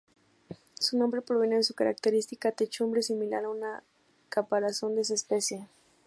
[0.79, 3.83] Su nombre proviene de su característica techumbre, similar a una
[4.31, 5.67] caparazón de esa especie.